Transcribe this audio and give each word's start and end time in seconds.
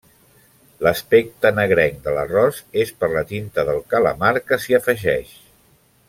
L'aspecte 0.85 1.51
negrenc 1.59 1.99
de 2.07 2.15
l'arròs 2.17 2.63
és 2.87 2.93
per 3.03 3.09
la 3.15 3.23
tinta 3.35 3.67
del 3.71 3.83
calamar 3.95 4.31
que 4.49 4.59
s'hi 4.65 4.79
afegeix. 4.83 5.37